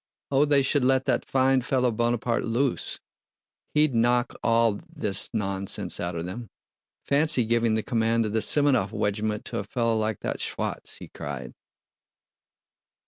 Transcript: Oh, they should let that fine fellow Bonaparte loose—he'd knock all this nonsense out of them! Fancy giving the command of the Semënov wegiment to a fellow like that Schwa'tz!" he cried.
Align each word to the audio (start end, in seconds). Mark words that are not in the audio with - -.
Oh, 0.31 0.45
they 0.45 0.63
should 0.63 0.83
let 0.83 1.05
that 1.05 1.23
fine 1.27 1.61
fellow 1.61 1.91
Bonaparte 1.91 2.43
loose—he'd 2.43 3.93
knock 3.93 4.33
all 4.41 4.79
this 4.91 5.29
nonsense 5.31 5.99
out 5.99 6.15
of 6.15 6.25
them! 6.25 6.49
Fancy 7.03 7.45
giving 7.45 7.75
the 7.75 7.83
command 7.83 8.25
of 8.25 8.33
the 8.33 8.39
Semënov 8.39 8.89
wegiment 8.91 9.43
to 9.45 9.59
a 9.59 9.63
fellow 9.63 9.95
like 9.95 10.21
that 10.21 10.39
Schwa'tz!" 10.39 10.97
he 10.97 11.07
cried. 11.09 11.53